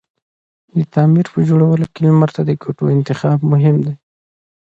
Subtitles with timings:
[0.77, 3.93] د تعمير په جوړولو کی لمر ته کوتو انتخاب مهم دی